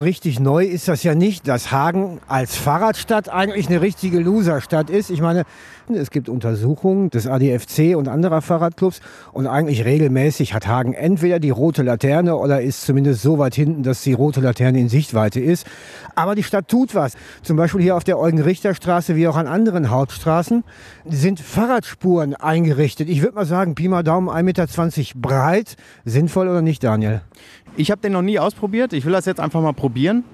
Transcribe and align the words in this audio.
Richtig 0.00 0.38
neu 0.38 0.64
ist 0.64 0.86
das 0.86 1.02
ja 1.02 1.16
nicht, 1.16 1.48
dass 1.48 1.72
Hagen 1.72 2.20
als 2.28 2.54
Fahrradstadt 2.54 3.28
eigentlich 3.28 3.66
eine 3.66 3.80
richtige 3.80 4.20
Loserstadt 4.20 4.90
ist. 4.90 5.10
Ich 5.10 5.20
meine, 5.20 5.42
es 5.92 6.12
gibt 6.12 6.28
Untersuchungen 6.28 7.10
des 7.10 7.26
ADFC 7.26 7.96
und 7.96 8.06
anderer 8.06 8.40
Fahrradclubs 8.40 9.00
und 9.32 9.48
eigentlich 9.48 9.84
regelmäßig 9.84 10.54
hat 10.54 10.68
Hagen 10.68 10.92
entweder 10.92 11.40
die 11.40 11.50
rote 11.50 11.82
Laterne 11.82 12.36
oder 12.36 12.62
ist 12.62 12.82
zumindest 12.82 13.22
so 13.22 13.38
weit 13.38 13.56
hinten, 13.56 13.82
dass 13.82 14.02
die 14.02 14.12
rote 14.12 14.40
Laterne 14.40 14.78
in 14.78 14.88
Sichtweite 14.88 15.40
ist. 15.40 15.66
Aber 16.14 16.36
die 16.36 16.44
Stadt 16.44 16.68
tut 16.68 16.94
was. 16.94 17.14
Zum 17.42 17.56
Beispiel 17.56 17.82
hier 17.82 17.96
auf 17.96 18.04
der 18.04 18.20
Eugen-Richter-Straße 18.20 19.16
wie 19.16 19.26
auch 19.26 19.36
an 19.36 19.48
anderen 19.48 19.90
Hauptstraßen 19.90 20.62
sind 21.06 21.40
Fahrradspuren 21.40 22.36
eingerichtet. 22.36 23.08
Ich 23.08 23.22
würde 23.22 23.34
mal 23.34 23.46
sagen, 23.46 23.74
Pi 23.74 23.88
mal 23.88 24.04
Daumen 24.04 24.28
1,20 24.28 24.42
Meter 24.44 24.66
breit. 25.16 25.74
Sinnvoll 26.04 26.46
oder 26.46 26.62
nicht, 26.62 26.84
Daniel? 26.84 27.22
Ich 27.76 27.90
habe 27.90 28.00
den 28.00 28.12
noch 28.12 28.22
nie 28.22 28.38
ausprobiert. 28.38 28.92
Ich 28.92 29.04
will 29.04 29.12
das 29.12 29.26
jetzt 29.26 29.40
einfach 29.40 29.60
mal 29.60 29.72
probieren 29.72 30.24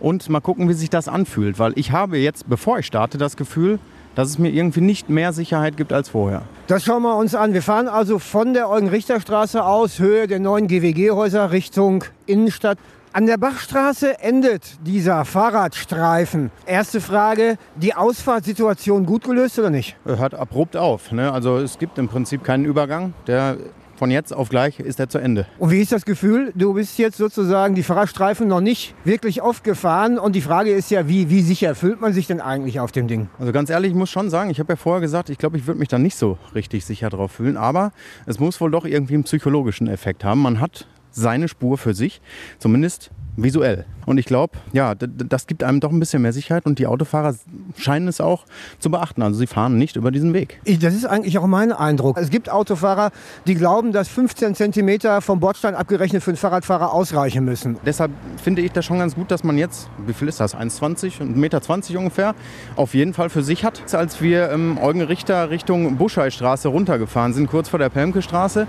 und 0.00 0.28
mal 0.28 0.40
gucken, 0.40 0.68
wie 0.68 0.74
sich 0.74 0.90
das 0.90 1.08
anfühlt. 1.08 1.58
Weil 1.58 1.72
ich 1.76 1.92
habe 1.92 2.18
jetzt, 2.18 2.48
bevor 2.48 2.78
ich 2.78 2.86
starte, 2.86 3.18
das 3.18 3.36
Gefühl, 3.36 3.78
dass 4.14 4.28
es 4.28 4.38
mir 4.38 4.50
irgendwie 4.50 4.82
nicht 4.82 5.08
mehr 5.08 5.32
Sicherheit 5.32 5.76
gibt 5.76 5.92
als 5.92 6.10
vorher. 6.10 6.42
Das 6.66 6.84
schauen 6.84 7.02
wir 7.02 7.16
uns 7.16 7.34
an. 7.34 7.54
Wir 7.54 7.62
fahren 7.62 7.88
also 7.88 8.18
von 8.18 8.52
der 8.52 8.68
Eugen-Richter-Straße 8.68 9.64
aus, 9.64 9.98
Höhe 9.98 10.26
der 10.26 10.38
neuen 10.38 10.66
GWG-Häuser, 10.66 11.50
Richtung 11.50 12.04
Innenstadt. 12.26 12.78
An 13.14 13.26
der 13.26 13.36
Bachstraße 13.36 14.20
endet 14.20 14.78
dieser 14.86 15.26
Fahrradstreifen. 15.26 16.50
Erste 16.64 17.02
Frage, 17.02 17.58
die 17.76 17.94
Ausfahrtssituation 17.94 19.04
gut 19.04 19.24
gelöst 19.24 19.58
oder 19.58 19.68
nicht? 19.68 19.96
Hört 20.06 20.34
abrupt 20.34 20.78
auf. 20.78 21.12
Ne? 21.12 21.30
Also 21.30 21.58
es 21.58 21.78
gibt 21.78 21.98
im 21.98 22.08
Prinzip 22.08 22.42
keinen 22.42 22.64
Übergang. 22.64 23.12
Der 23.26 23.58
von 24.02 24.10
jetzt 24.10 24.34
auf 24.34 24.48
gleich 24.48 24.80
ist 24.80 24.98
er 24.98 25.08
zu 25.08 25.18
Ende. 25.18 25.46
Und 25.60 25.70
wie 25.70 25.80
ist 25.80 25.92
das 25.92 26.04
Gefühl? 26.04 26.50
Du 26.56 26.74
bist 26.74 26.98
jetzt 26.98 27.18
sozusagen 27.18 27.76
die 27.76 27.84
Fahrradstreifen 27.84 28.48
noch 28.48 28.60
nicht 28.60 28.96
wirklich 29.04 29.42
oft 29.42 29.62
gefahren. 29.62 30.18
Und 30.18 30.34
die 30.34 30.40
Frage 30.40 30.72
ist 30.72 30.90
ja, 30.90 31.06
wie, 31.06 31.30
wie 31.30 31.40
sicher 31.40 31.76
fühlt 31.76 32.00
man 32.00 32.12
sich 32.12 32.26
denn 32.26 32.40
eigentlich 32.40 32.80
auf 32.80 32.90
dem 32.90 33.06
Ding? 33.06 33.28
Also 33.38 33.52
ganz 33.52 33.70
ehrlich, 33.70 33.92
ich 33.92 33.96
muss 33.96 34.10
schon 34.10 34.28
sagen, 34.28 34.50
ich 34.50 34.58
habe 34.58 34.72
ja 34.72 34.76
vorher 34.76 35.00
gesagt, 35.00 35.30
ich 35.30 35.38
glaube, 35.38 35.56
ich 35.56 35.68
würde 35.68 35.78
mich 35.78 35.86
da 35.86 36.00
nicht 36.00 36.16
so 36.16 36.36
richtig 36.52 36.84
sicher 36.84 37.10
drauf 37.10 37.30
fühlen. 37.30 37.56
Aber 37.56 37.92
es 38.26 38.40
muss 38.40 38.60
wohl 38.60 38.72
doch 38.72 38.86
irgendwie 38.86 39.14
einen 39.14 39.22
psychologischen 39.22 39.86
Effekt 39.86 40.24
haben. 40.24 40.42
Man 40.42 40.58
hat 40.58 40.88
seine 41.12 41.48
Spur 41.48 41.78
für 41.78 41.94
sich, 41.94 42.20
zumindest 42.58 43.10
visuell. 43.36 43.86
Und 44.04 44.18
ich 44.18 44.26
glaube, 44.26 44.58
ja, 44.72 44.94
das 44.94 45.46
gibt 45.46 45.62
einem 45.62 45.80
doch 45.80 45.90
ein 45.90 46.00
bisschen 46.00 46.22
mehr 46.22 46.32
Sicherheit 46.32 46.66
und 46.66 46.78
die 46.78 46.86
Autofahrer 46.86 47.34
scheinen 47.76 48.08
es 48.08 48.20
auch 48.20 48.44
zu 48.78 48.90
beachten. 48.90 49.22
Also 49.22 49.38
sie 49.38 49.46
fahren 49.46 49.78
nicht 49.78 49.96
über 49.96 50.10
diesen 50.10 50.34
Weg. 50.34 50.60
Das 50.80 50.92
ist 50.92 51.06
eigentlich 51.06 51.38
auch 51.38 51.46
mein 51.46 51.72
Eindruck. 51.72 52.18
Es 52.18 52.30
gibt 52.30 52.50
Autofahrer, 52.50 53.10
die 53.46 53.54
glauben, 53.54 53.92
dass 53.92 54.08
15 54.08 54.54
Zentimeter 54.54 55.20
vom 55.20 55.40
Bordstein 55.40 55.74
abgerechnet 55.74 56.22
für 56.22 56.32
einen 56.32 56.36
Fahrradfahrer 56.36 56.92
ausreichen 56.92 57.44
müssen. 57.44 57.78
Deshalb 57.86 58.10
finde 58.42 58.62
ich 58.62 58.72
das 58.72 58.84
schon 58.84 58.98
ganz 58.98 59.14
gut, 59.14 59.30
dass 59.30 59.44
man 59.44 59.56
jetzt, 59.56 59.88
wie 60.06 60.12
viel 60.12 60.28
ist 60.28 60.40
das, 60.40 60.56
1,20, 60.56 61.20
1,20 61.20 61.36
Meter 61.36 61.60
ungefähr, 61.98 62.34
auf 62.76 62.92
jeden 62.92 63.14
Fall 63.14 63.30
für 63.30 63.42
sich 63.42 63.64
hat. 63.64 63.94
Als 63.94 64.20
wir 64.20 64.50
im 64.50 64.78
Eugen 64.78 65.02
Richter 65.02 65.50
Richtung 65.50 65.96
Buscheistraße 65.96 66.68
runtergefahren 66.68 67.32
sind, 67.32 67.48
kurz 67.48 67.68
vor 67.68 67.78
der 67.78 67.88
Pelmke-Straße, 67.88 68.66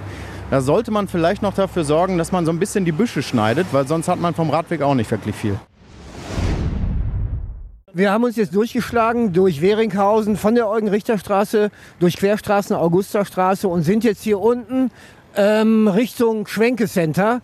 da 0.53 0.61
sollte 0.61 0.91
man 0.91 1.07
vielleicht 1.07 1.41
noch 1.41 1.55
dafür 1.55 1.83
sorgen, 1.83 2.19
dass 2.19 2.31
man 2.31 2.45
so 2.45 2.51
ein 2.51 2.59
bisschen 2.59 2.85
die 2.85 2.91
Büsche 2.91 3.23
schneidet, 3.23 3.65
weil 3.71 3.87
sonst 3.87 4.07
hat 4.07 4.19
man 4.19 4.35
vom 4.35 4.51
Radweg 4.51 4.83
auch 4.83 4.93
nicht 4.93 5.09
wirklich 5.09 5.35
viel. 5.35 5.59
Wir 7.91 8.11
haben 8.11 8.23
uns 8.23 8.35
jetzt 8.35 8.53
durchgeschlagen 8.53 9.33
durch 9.33 9.63
Weringhausen 9.63 10.37
von 10.37 10.53
der 10.53 10.69
Eugen-Richter-Straße 10.69 11.71
durch 11.99 12.17
Querstraßen 12.17 12.75
Augusta-Straße 12.75 13.67
und 13.67 13.81
sind 13.81 14.03
jetzt 14.03 14.21
hier 14.21 14.39
unten 14.39 14.91
ähm, 15.35 15.87
Richtung 15.87 16.45
Schwenke-Center 16.45 17.41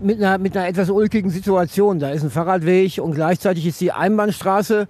mit 0.00 0.22
einer, 0.22 0.38
mit 0.38 0.56
einer 0.56 0.68
etwas 0.68 0.88
ulkigen 0.88 1.30
Situation. 1.30 1.98
Da 1.98 2.10
ist 2.10 2.22
ein 2.22 2.30
Fahrradweg 2.30 2.98
und 2.98 3.16
gleichzeitig 3.16 3.66
ist 3.66 3.80
die 3.80 3.90
Einbahnstraße 3.90 4.86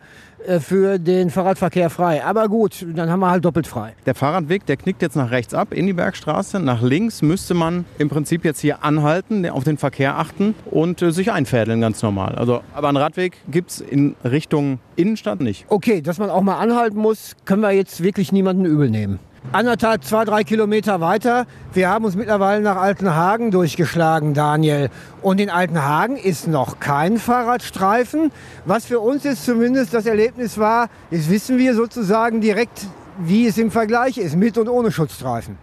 für 0.61 0.99
den 0.99 1.31
Fahrradverkehr 1.31 1.91
frei. 1.91 2.25
Aber 2.25 2.49
gut, 2.49 2.87
dann 2.95 3.11
haben 3.11 3.21
wir 3.21 3.31
halt 3.31 3.45
doppelt 3.45 3.67
frei. 3.67 3.95
Der 4.07 4.15
Fahrradweg, 4.15 4.67
der 4.67 4.77
knickt 4.77 5.03
jetzt 5.03 5.17
nach 5.17 5.31
rechts 5.31 5.55
ab 5.55 5.73
in 5.73 5.87
die 5.87 5.93
Bergstraße. 5.93 6.61
Nach 6.61 6.83
links 6.83 7.23
müsste 7.23 7.55
man 7.55 7.85
im 7.99 8.09
Prinzip 8.09 8.45
jetzt 8.45 8.61
hier 8.61 8.85
anhalten, 8.85 9.49
auf 9.49 9.65
den 9.65 9.79
Verkehr 9.79 10.19
achten 10.19 10.55
und 10.71 11.03
äh, 11.03 11.13
sich 11.13 11.33
einfädeln, 11.33 11.81
ganz 11.81 12.03
normal. 12.03 12.35
Also, 12.35 12.63
aber 12.75 12.89
einen 12.89 12.97
Radweg 12.97 13.37
gibt 13.49 13.71
es 13.71 13.81
in 13.81 14.15
Richtung 14.25 14.79
Innenstadt 14.97 15.41
nicht. 15.41 15.67
Okay, 15.69 16.03
dass 16.03 16.19
man 16.19 16.31
auch 16.31 16.43
mal 16.43 16.59
anhalten 16.59 16.99
muss, 16.99 17.37
können 17.45 17.63
wir 17.63 17.73
jetzt 17.73 18.03
wirklich 18.03 18.33
niemanden 18.33 18.65
übel 18.65 18.91
nehmen 18.91 19.19
anderthalb, 19.51 20.05
zwei, 20.05 20.25
drei 20.25 20.45
Kilometer 20.45 21.01
weiter. 21.01 21.47
Wir 21.73 21.89
haben 21.89 22.05
uns 22.05 22.15
mittlerweile 22.15 22.63
nach 22.63 22.77
Altenhagen 22.77 23.51
durchgeschlagen, 23.51 24.35
Daniel. 24.35 24.89
Und 25.21 25.41
in 25.41 25.51
Altenhagen 25.51 26.17
ist 26.17 26.47
noch 26.47 26.79
kein 26.79 27.19
Fahrradstreifen. 27.19 28.31
Was 28.65 28.87
für 28.87 29.01
uns 29.01 29.25
jetzt 29.25 29.45
zumindest 29.45 29.93
das 29.95 30.07
Erlebnis 30.07 30.59
war, 30.59 30.89
ist 31.11 31.31
wissen 31.31 31.59
wir 31.59 31.75
sozusagen 31.75 32.41
direkt, 32.41 32.87
wie 33.19 33.47
es 33.47 33.59
im 33.59 33.71
Vergleich 33.71 34.19
ist, 34.19 34.37
mit 34.37 34.57
und 34.59 34.69
ohne 34.69 34.93
Schutzstreifen. 34.93 35.59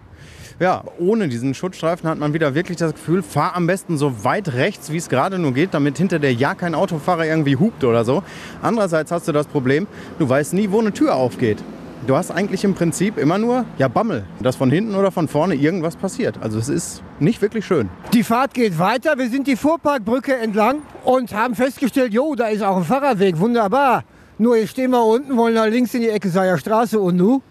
Ja, 0.59 0.83
ohne 0.97 1.29
diesen 1.29 1.53
Schutzstreifen 1.53 2.09
hat 2.09 2.19
man 2.19 2.33
wieder 2.33 2.53
wirklich 2.53 2.77
das 2.77 2.93
Gefühl, 2.93 3.23
fahr 3.23 3.55
am 3.55 3.65
besten 3.65 3.97
so 3.97 4.25
weit 4.25 4.53
rechts, 4.53 4.91
wie 4.91 4.97
es 4.97 5.07
gerade 5.07 5.39
nur 5.39 5.53
geht, 5.53 5.73
damit 5.73 5.97
hinter 5.97 6.19
dir 6.19 6.33
ja 6.33 6.53
kein 6.53 6.75
Autofahrer 6.75 7.25
irgendwie 7.25 7.55
hupt 7.55 7.85
oder 7.85 8.03
so. 8.03 8.23
Andererseits 8.61 9.09
hast 9.09 9.29
du 9.29 9.31
das 9.31 9.47
Problem, 9.47 9.87
du 10.19 10.27
weißt 10.27 10.53
nie, 10.53 10.69
wo 10.69 10.79
eine 10.79 10.91
Tür 10.91 11.15
aufgeht 11.15 11.63
du 12.07 12.15
hast 12.15 12.31
eigentlich 12.31 12.63
im 12.63 12.73
Prinzip 12.73 13.17
immer 13.17 13.37
nur 13.37 13.65
ja, 13.77 13.87
Bammel, 13.87 14.25
dass 14.41 14.55
von 14.55 14.71
hinten 14.71 14.95
oder 14.95 15.11
von 15.11 15.27
vorne 15.27 15.55
irgendwas 15.55 15.95
passiert. 15.95 16.35
Also 16.41 16.59
es 16.59 16.69
ist 16.69 17.03
nicht 17.19 17.41
wirklich 17.41 17.65
schön. 17.65 17.89
Die 18.13 18.23
Fahrt 18.23 18.53
geht 18.53 18.79
weiter. 18.79 19.17
Wir 19.17 19.29
sind 19.29 19.47
die 19.47 19.55
Vorparkbrücke 19.55 20.35
entlang 20.35 20.77
und 21.03 21.33
haben 21.33 21.55
festgestellt, 21.55 22.13
jo, 22.13 22.35
da 22.35 22.47
ist 22.47 22.63
auch 22.63 22.77
ein 22.77 22.83
Fahrradweg. 22.83 23.39
Wunderbar. 23.39 24.03
Nur 24.37 24.57
jetzt 24.57 24.69
stehen 24.69 24.91
wir 24.91 25.03
unten, 25.03 25.35
wollen 25.35 25.53
nach 25.53 25.67
links 25.67 25.93
in 25.93 26.01
die 26.01 26.09
Ecke 26.09 26.29
Seier 26.29 26.57
Straße 26.57 26.99
und 26.99 27.17
nu? 27.17 27.41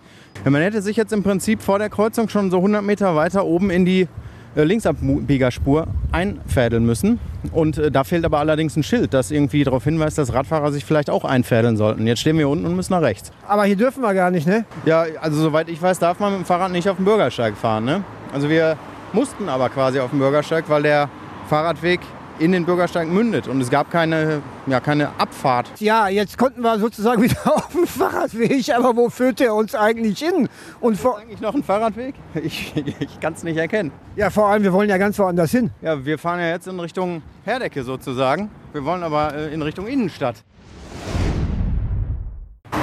Ja, 0.44 0.50
man 0.50 0.62
hätte 0.62 0.80
sich 0.80 0.96
jetzt 0.96 1.12
im 1.12 1.22
Prinzip 1.22 1.60
vor 1.60 1.78
der 1.78 1.90
Kreuzung 1.90 2.28
schon 2.28 2.50
so 2.50 2.58
100 2.58 2.82
Meter 2.82 3.14
weiter 3.14 3.44
oben 3.44 3.70
in 3.70 3.84
die 3.84 4.08
äh, 4.56 4.64
Linksabbiegerspur 4.64 5.86
einfädeln 6.12 6.86
müssen. 6.86 7.20
Und 7.52 7.78
äh, 7.78 7.90
da 7.90 8.04
fehlt 8.04 8.24
aber 8.24 8.38
allerdings 8.38 8.76
ein 8.76 8.82
Schild, 8.82 9.14
das 9.14 9.30
irgendwie 9.30 9.64
darauf 9.64 9.84
hinweist, 9.84 10.18
dass 10.18 10.32
Radfahrer 10.32 10.72
sich 10.72 10.84
vielleicht 10.84 11.10
auch 11.10 11.24
einfädeln 11.24 11.76
sollten. 11.76 12.06
Jetzt 12.06 12.20
stehen 12.20 12.38
wir 12.38 12.48
unten 12.48 12.66
und 12.66 12.76
müssen 12.76 12.92
nach 12.92 13.02
rechts. 13.02 13.30
Aber 13.46 13.64
hier 13.64 13.76
dürfen 13.76 14.02
wir 14.02 14.14
gar 14.14 14.30
nicht, 14.30 14.46
ne? 14.46 14.64
Ja, 14.84 15.04
also 15.20 15.40
soweit 15.40 15.68
ich 15.68 15.80
weiß, 15.80 15.98
darf 15.98 16.18
man 16.18 16.32
mit 16.32 16.40
dem 16.42 16.44
Fahrrad 16.46 16.72
nicht 16.72 16.88
auf 16.88 16.96
dem 16.96 17.04
Bürgersteig 17.04 17.56
fahren. 17.56 17.84
Ne? 17.84 18.02
Also 18.32 18.48
wir 18.48 18.76
mussten 19.12 19.48
aber 19.48 19.68
quasi 19.68 20.00
auf 20.00 20.10
dem 20.10 20.18
Bürgersteig, 20.18 20.64
weil 20.68 20.82
der 20.82 21.08
Fahrradweg 21.48 22.00
in 22.38 22.52
den 22.52 22.64
Bürgersteig 22.64 23.08
mündet 23.08 23.48
und 23.48 23.60
es 23.60 23.70
gab 23.70 23.90
keine, 23.90 24.42
ja, 24.66 24.80
keine 24.80 25.10
Abfahrt. 25.18 25.70
Ja, 25.78 26.08
jetzt 26.08 26.38
konnten 26.38 26.62
wir 26.62 26.78
sozusagen 26.78 27.22
wieder 27.22 27.54
auf 27.54 27.72
dem 27.72 27.86
Fahrradweg, 27.86 28.74
aber 28.74 28.96
wo 28.96 29.10
führt 29.10 29.40
der 29.40 29.54
uns 29.54 29.74
eigentlich 29.74 30.18
hin? 30.18 30.48
Und 30.80 30.94
ist 30.94 31.02
vor 31.02 31.18
eigentlich 31.18 31.40
noch 31.40 31.54
ein 31.54 31.62
Fahrradweg? 31.62 32.14
Ich, 32.48 32.72
ich 32.76 33.20
kann 33.20 33.32
es 33.32 33.42
nicht 33.42 33.56
erkennen. 33.56 33.90
Ja, 34.16 34.30
vor 34.30 34.46
allem, 34.46 34.62
wir 34.62 34.72
wollen 34.72 34.88
ja 34.88 34.96
ganz 34.96 35.18
woanders 35.18 35.50
hin. 35.50 35.70
Ja, 35.82 36.04
wir 36.04 36.18
fahren 36.18 36.40
ja 36.40 36.48
jetzt 36.48 36.68
in 36.68 36.78
Richtung 36.78 37.22
Herdecke 37.44 37.82
sozusagen. 37.82 38.50
Wir 38.72 38.84
wollen 38.84 39.02
aber 39.02 39.34
äh, 39.34 39.52
in 39.52 39.60
Richtung 39.60 39.86
Innenstadt. 39.86 40.36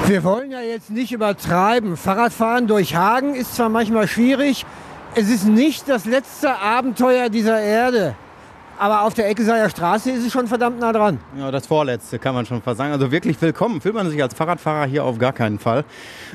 Wir 0.08 0.24
wollen 0.24 0.52
ja 0.52 0.62
jetzt 0.62 0.92
nicht 0.92 1.12
übertreiben. 1.14 1.98
Fahrradfahren 1.98 2.68
durch 2.68 2.96
Hagen 2.96 3.34
ist 3.34 3.56
zwar 3.56 3.70
manchmal 3.70 4.08
schwierig, 4.08 4.66
es 5.16 5.30
ist 5.30 5.46
nicht 5.46 5.88
das 5.88 6.06
letzte 6.06 6.60
Abenteuer 6.60 7.30
dieser 7.30 7.60
Erde. 7.62 8.16
Aber 8.78 9.04
auf 9.04 9.14
der 9.14 9.30
Eckeseier 9.30 9.70
Straße 9.70 10.12
ist 10.12 10.26
es 10.26 10.34
schon 10.34 10.48
verdammt 10.48 10.80
nah 10.80 10.92
dran. 10.92 11.20
Ja, 11.38 11.50
das 11.50 11.66
vorletzte 11.66 12.20
kann 12.20 12.36
man 12.36 12.46
schon 12.46 12.62
fast 12.62 12.78
sagen. 12.78 12.92
Also 12.92 13.12
wirklich 13.12 13.42
willkommen 13.42 13.80
fühlt 13.80 13.96
man 13.96 14.10
sich 14.10 14.22
als 14.22 14.34
Fahrradfahrer 14.34 14.86
hier 14.86 15.06
auf 15.06 15.18
gar 15.18 15.32
keinen 15.32 15.60
Fall. 15.60 15.86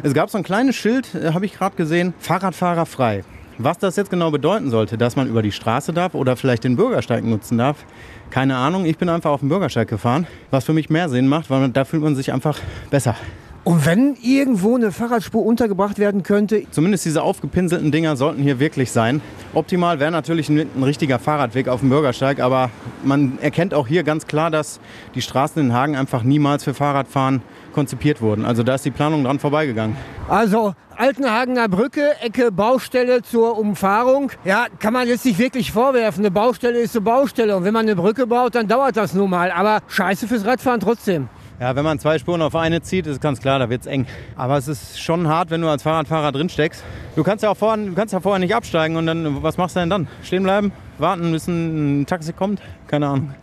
Es 0.02 0.14
gab 0.14 0.30
so 0.30 0.38
ein 0.38 0.44
kleines 0.44 0.74
Schild, 0.74 1.14
äh, 1.14 1.32
habe 1.32 1.44
ich 1.44 1.52
gerade 1.52 1.76
gesehen, 1.76 2.14
Fahrradfahrer 2.18 2.86
frei. 2.86 3.24
Was 3.58 3.76
das 3.76 3.96
jetzt 3.96 4.08
genau 4.08 4.30
bedeuten 4.30 4.70
sollte, 4.70 4.96
dass 4.96 5.16
man 5.16 5.28
über 5.28 5.42
die 5.42 5.52
Straße 5.52 5.92
darf 5.92 6.14
oder 6.14 6.34
vielleicht 6.36 6.64
den 6.64 6.76
Bürgersteig 6.76 7.24
nutzen 7.24 7.58
darf, 7.58 7.84
keine 8.30 8.56
Ahnung. 8.56 8.86
Ich 8.86 8.96
bin 8.96 9.10
einfach 9.10 9.30
auf 9.30 9.40
dem 9.40 9.50
Bürgersteig 9.50 9.88
gefahren, 9.88 10.26
was 10.50 10.64
für 10.64 10.72
mich 10.72 10.88
mehr 10.88 11.10
Sinn 11.10 11.28
macht, 11.28 11.50
weil 11.50 11.68
da 11.68 11.84
fühlt 11.84 12.02
man 12.02 12.16
sich 12.16 12.32
einfach 12.32 12.58
besser. 12.88 13.16
Und 13.62 13.84
wenn 13.84 14.16
irgendwo 14.22 14.74
eine 14.74 14.90
Fahrradspur 14.90 15.44
untergebracht 15.44 15.98
werden 15.98 16.22
könnte? 16.22 16.62
Zumindest 16.70 17.04
diese 17.04 17.22
aufgepinselten 17.22 17.92
Dinger 17.92 18.16
sollten 18.16 18.42
hier 18.42 18.58
wirklich 18.58 18.90
sein. 18.90 19.20
Optimal 19.52 20.00
wäre 20.00 20.10
natürlich 20.10 20.48
ein, 20.48 20.60
ein, 20.60 20.82
richtiger 20.82 21.18
Fahrradweg 21.18 21.68
auf 21.68 21.80
dem 21.80 21.90
Bürgersteig, 21.90 22.40
aber 22.40 22.70
man 23.04 23.38
erkennt 23.42 23.74
auch 23.74 23.86
hier 23.86 24.02
ganz 24.02 24.26
klar, 24.26 24.50
dass 24.50 24.80
die 25.14 25.20
Straßen 25.20 25.60
in 25.60 25.74
Hagen 25.74 25.94
einfach 25.94 26.22
niemals 26.22 26.64
für 26.64 26.72
Fahrradfahren 26.72 27.42
konzipiert 27.74 28.22
wurden. 28.22 28.46
Also 28.46 28.62
da 28.62 28.76
ist 28.76 28.84
die 28.86 28.90
Planung 28.90 29.24
dran 29.24 29.38
vorbeigegangen. 29.38 29.94
Also 30.28 30.74
Altenhagener 30.96 31.68
Brücke, 31.68 32.14
Ecke 32.20 32.52
Baustelle 32.52 33.22
zur 33.22 33.58
Umfahrung. 33.58 34.32
Ja, 34.44 34.66
kann 34.78 34.92
man 34.92 35.06
jetzt 35.06 35.24
nicht 35.24 35.38
wirklich 35.38 35.72
vorwerfen. 35.72 36.22
Eine 36.22 36.30
Baustelle 36.30 36.78
ist 36.78 36.94
eine 36.96 37.02
Baustelle. 37.02 37.56
Und 37.56 37.64
wenn 37.64 37.72
man 37.72 37.86
eine 37.86 37.96
Brücke 37.96 38.26
baut, 38.26 38.54
dann 38.54 38.68
dauert 38.68 38.96
das 38.96 39.14
nun 39.14 39.30
mal. 39.30 39.50
Aber 39.50 39.80
scheiße 39.88 40.28
fürs 40.28 40.44
Radfahren 40.44 40.80
trotzdem. 40.80 41.28
Ja, 41.60 41.76
wenn 41.76 41.84
man 41.84 41.98
zwei 41.98 42.18
Spuren 42.18 42.40
auf 42.40 42.56
eine 42.56 42.80
zieht, 42.80 43.06
ist 43.06 43.20
ganz 43.20 43.38
klar, 43.38 43.58
da 43.58 43.68
wird 43.68 43.82
es 43.82 43.86
eng. 43.86 44.06
Aber 44.34 44.56
es 44.56 44.66
ist 44.66 44.98
schon 44.98 45.28
hart, 45.28 45.50
wenn 45.50 45.60
du 45.60 45.68
als 45.68 45.82
Fahrradfahrer 45.82 46.32
drin 46.32 46.48
steckst. 46.48 46.82
Du 47.16 47.22
kannst 47.22 47.44
ja 47.44 47.50
auch 47.50 47.56
vorher, 47.56 47.84
du 47.84 47.92
kannst 47.92 48.14
ja 48.14 48.20
vorher 48.20 48.38
nicht 48.38 48.54
absteigen 48.54 48.96
und 48.96 49.04
dann, 49.04 49.42
was 49.42 49.58
machst 49.58 49.76
du 49.76 49.80
denn 49.80 49.90
dann? 49.90 50.08
Stehen 50.22 50.42
bleiben, 50.42 50.72
warten, 50.96 51.30
bis 51.32 51.48
ein 51.48 52.06
Taxi 52.06 52.32
kommt? 52.32 52.62
Keine 52.86 53.08
Ahnung. 53.08 53.34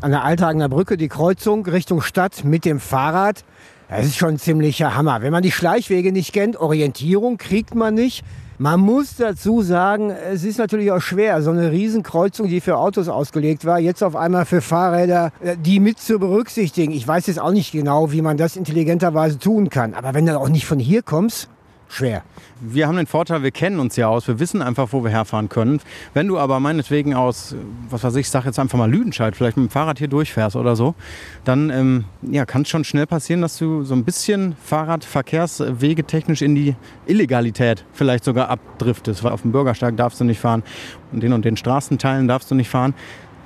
an 0.00 0.10
der 0.10 0.24
Althagener 0.24 0.68
Brücke 0.68 0.96
die 0.96 1.08
Kreuzung 1.08 1.64
Richtung 1.66 2.02
Stadt 2.02 2.44
mit 2.44 2.64
dem 2.64 2.80
Fahrrad. 2.80 3.44
Das 3.88 4.04
ist 4.04 4.16
schon 4.16 4.30
ein 4.30 4.38
ziemlicher 4.38 4.96
Hammer. 4.96 5.22
Wenn 5.22 5.32
man 5.32 5.44
die 5.44 5.52
Schleichwege 5.52 6.10
nicht 6.10 6.32
kennt, 6.32 6.56
Orientierung 6.56 7.38
kriegt 7.38 7.74
man 7.74 7.94
nicht. 7.94 8.24
Man 8.58 8.80
muss 8.80 9.16
dazu 9.16 9.62
sagen, 9.62 10.10
es 10.10 10.42
ist 10.42 10.58
natürlich 10.58 10.90
auch 10.90 11.02
schwer, 11.02 11.42
so 11.42 11.50
eine 11.50 11.70
Riesenkreuzung, 11.70 12.48
die 12.48 12.60
für 12.60 12.78
Autos 12.78 13.08
ausgelegt 13.08 13.64
war, 13.64 13.78
jetzt 13.78 14.02
auf 14.02 14.16
einmal 14.16 14.46
für 14.46 14.62
Fahrräder, 14.62 15.30
äh, 15.40 15.56
die 15.58 15.78
mit 15.78 16.00
zu 16.00 16.18
berücksichtigen. 16.18 16.92
Ich 16.92 17.06
weiß 17.06 17.26
jetzt 17.26 17.38
auch 17.38 17.52
nicht 17.52 17.70
genau, 17.70 18.12
wie 18.12 18.22
man 18.22 18.38
das 18.38 18.56
intelligenterweise 18.56 19.38
tun 19.38 19.68
kann. 19.68 19.94
Aber 19.94 20.14
wenn 20.14 20.24
du 20.24 20.38
auch 20.38 20.48
nicht 20.48 20.66
von 20.66 20.78
hier 20.78 21.02
kommst, 21.02 21.50
schwer. 21.88 22.22
Wir 22.60 22.88
haben 22.88 22.96
den 22.96 23.06
Vorteil, 23.06 23.42
wir 23.42 23.50
kennen 23.50 23.80
uns 23.80 23.96
ja 23.96 24.08
aus, 24.08 24.28
wir 24.28 24.40
wissen 24.40 24.62
einfach, 24.62 24.88
wo 24.92 25.04
wir 25.04 25.10
herfahren 25.10 25.48
können. 25.48 25.80
Wenn 26.14 26.26
du 26.26 26.38
aber 26.38 26.58
meinetwegen 26.60 27.14
aus, 27.14 27.54
was 27.90 28.02
weiß 28.02 28.16
ich, 28.16 28.30
sag 28.30 28.44
jetzt 28.44 28.58
einfach 28.58 28.78
mal 28.78 28.90
Lüdenscheid, 28.90 29.36
vielleicht 29.36 29.56
mit 29.56 29.68
dem 29.68 29.70
Fahrrad 29.70 29.98
hier 29.98 30.08
durchfährst 30.08 30.56
oder 30.56 30.76
so, 30.76 30.94
dann 31.44 31.70
ähm, 31.70 32.04
ja, 32.22 32.46
kann 32.46 32.62
es 32.62 32.68
schon 32.68 32.84
schnell 32.84 33.06
passieren, 33.06 33.42
dass 33.42 33.58
du 33.58 33.84
so 33.84 33.94
ein 33.94 34.04
bisschen 34.04 34.56
Fahrradverkehrswege 34.64 36.04
technisch 36.04 36.42
in 36.42 36.54
die 36.54 36.76
Illegalität 37.06 37.84
vielleicht 37.92 38.24
sogar 38.24 38.48
abdriftest. 38.48 39.22
Weil 39.22 39.32
auf 39.32 39.42
dem 39.42 39.52
Bürgersteig 39.52 39.96
darfst 39.96 40.20
du 40.20 40.24
nicht 40.24 40.40
fahren 40.40 40.62
und 41.12 41.22
den 41.22 41.32
und 41.32 41.44
den 41.44 41.56
Straßenteilen 41.56 42.28
darfst 42.28 42.50
du 42.50 42.54
nicht 42.54 42.70
fahren. 42.70 42.94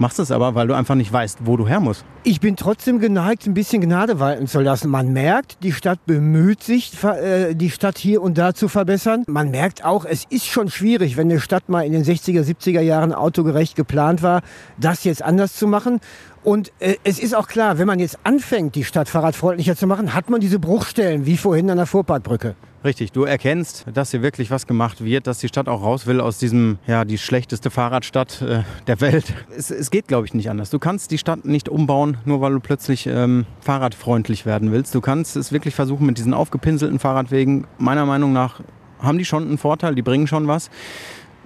Machst 0.00 0.18
es 0.18 0.30
aber, 0.30 0.54
weil 0.54 0.66
du 0.66 0.72
einfach 0.72 0.94
nicht 0.94 1.12
weißt, 1.12 1.40
wo 1.44 1.58
du 1.58 1.68
her 1.68 1.78
musst. 1.78 2.06
Ich 2.22 2.40
bin 2.40 2.56
trotzdem 2.56 3.00
geneigt, 3.00 3.46
ein 3.46 3.52
bisschen 3.52 3.82
Gnade 3.82 4.18
walten 4.18 4.46
zu 4.46 4.58
lassen. 4.58 4.88
Man 4.88 5.12
merkt, 5.12 5.62
die 5.62 5.72
Stadt 5.72 6.06
bemüht 6.06 6.62
sich, 6.62 6.92
äh, 7.04 7.52
die 7.54 7.68
Stadt 7.68 7.98
hier 7.98 8.22
und 8.22 8.38
da 8.38 8.54
zu 8.54 8.68
verbessern. 8.68 9.24
Man 9.26 9.50
merkt 9.50 9.84
auch, 9.84 10.06
es 10.06 10.24
ist 10.30 10.46
schon 10.46 10.70
schwierig, 10.70 11.18
wenn 11.18 11.30
eine 11.30 11.38
Stadt 11.38 11.68
mal 11.68 11.82
in 11.82 11.92
den 11.92 12.02
60er, 12.02 12.40
70er 12.40 12.80
Jahren 12.80 13.12
autogerecht 13.12 13.76
geplant 13.76 14.22
war, 14.22 14.40
das 14.78 15.04
jetzt 15.04 15.22
anders 15.22 15.56
zu 15.56 15.66
machen. 15.66 16.00
Und 16.42 16.72
äh, 16.80 16.96
es 17.04 17.18
ist 17.18 17.34
auch 17.34 17.48
klar, 17.48 17.78
wenn 17.78 17.86
man 17.86 17.98
jetzt 17.98 18.18
anfängt, 18.24 18.74
die 18.74 18.84
Stadt 18.84 19.08
fahrradfreundlicher 19.08 19.76
zu 19.76 19.86
machen, 19.86 20.14
hat 20.14 20.30
man 20.30 20.40
diese 20.40 20.58
Bruchstellen, 20.58 21.26
wie 21.26 21.36
vorhin 21.36 21.70
an 21.70 21.76
der 21.76 21.86
Vorparkbrücke. 21.86 22.54
Richtig, 22.82 23.12
du 23.12 23.24
erkennst, 23.24 23.84
dass 23.92 24.10
hier 24.10 24.22
wirklich 24.22 24.50
was 24.50 24.66
gemacht 24.66 25.04
wird, 25.04 25.26
dass 25.26 25.38
die 25.38 25.48
Stadt 25.48 25.68
auch 25.68 25.82
raus 25.82 26.06
will 26.06 26.18
aus 26.18 26.38
diesem, 26.38 26.78
ja, 26.86 27.04
die 27.04 27.18
schlechteste 27.18 27.70
Fahrradstadt 27.70 28.40
äh, 28.40 28.62
der 28.86 29.02
Welt. 29.02 29.34
Es, 29.54 29.70
es 29.70 29.90
geht, 29.90 30.08
glaube 30.08 30.24
ich, 30.24 30.32
nicht 30.32 30.48
anders. 30.48 30.70
Du 30.70 30.78
kannst 30.78 31.10
die 31.10 31.18
Stadt 31.18 31.44
nicht 31.44 31.68
umbauen, 31.68 32.16
nur 32.24 32.40
weil 32.40 32.52
du 32.52 32.60
plötzlich 32.60 33.06
ähm, 33.06 33.44
fahrradfreundlich 33.60 34.46
werden 34.46 34.72
willst. 34.72 34.94
Du 34.94 35.02
kannst 35.02 35.36
es 35.36 35.52
wirklich 35.52 35.74
versuchen 35.74 36.06
mit 36.06 36.16
diesen 36.16 36.32
aufgepinselten 36.32 36.98
Fahrradwegen. 36.98 37.66
Meiner 37.76 38.06
Meinung 38.06 38.32
nach 38.32 38.62
haben 38.98 39.18
die 39.18 39.26
schon 39.26 39.46
einen 39.46 39.58
Vorteil, 39.58 39.94
die 39.94 40.02
bringen 40.02 40.26
schon 40.26 40.48
was. 40.48 40.70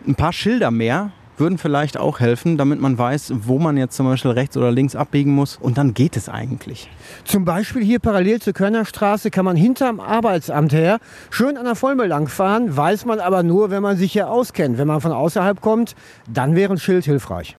Ein 0.06 0.14
paar 0.14 0.32
Schilder 0.32 0.70
mehr 0.70 1.10
würden 1.36 1.58
vielleicht 1.58 1.98
auch 1.98 2.20
helfen, 2.20 2.56
damit 2.56 2.80
man 2.80 2.96
weiß, 2.96 3.32
wo 3.42 3.58
man 3.58 3.76
jetzt 3.76 3.96
zum 3.96 4.06
Beispiel 4.06 4.30
rechts 4.30 4.56
oder 4.56 4.70
links 4.70 4.96
abbiegen 4.96 5.32
muss. 5.32 5.56
Und 5.56 5.76
dann 5.78 5.94
geht 5.94 6.16
es 6.16 6.28
eigentlich. 6.28 6.88
Zum 7.24 7.44
Beispiel 7.44 7.82
hier 7.82 7.98
parallel 7.98 8.40
zur 8.40 8.52
Körnerstraße 8.52 9.30
kann 9.30 9.44
man 9.44 9.56
hinterm 9.56 10.00
Arbeitsamt 10.00 10.72
her 10.72 10.98
schön 11.30 11.56
an 11.56 11.64
der 11.64 11.74
Vollmer 11.74 12.06
langfahren, 12.06 12.76
weiß 12.76 13.04
man 13.04 13.20
aber 13.20 13.42
nur, 13.42 13.70
wenn 13.70 13.82
man 13.82 13.96
sich 13.96 14.12
hier 14.12 14.30
auskennt. 14.30 14.78
Wenn 14.78 14.88
man 14.88 15.00
von 15.00 15.12
außerhalb 15.12 15.60
kommt, 15.60 15.94
dann 16.32 16.54
wäre 16.54 16.72
ein 16.72 16.78
Schild 16.78 17.04
hilfreich. 17.04 17.52